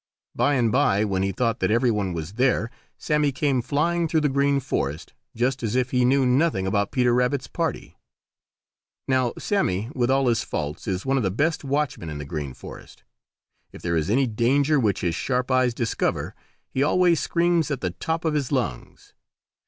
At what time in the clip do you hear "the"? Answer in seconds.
4.21-4.29, 11.23-11.29, 12.17-12.25, 17.81-17.91